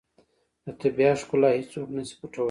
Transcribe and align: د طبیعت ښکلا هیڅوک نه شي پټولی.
د 0.65 0.67
طبیعت 0.81 1.17
ښکلا 1.21 1.49
هیڅوک 1.57 1.87
نه 1.95 2.03
شي 2.07 2.15
پټولی. 2.19 2.39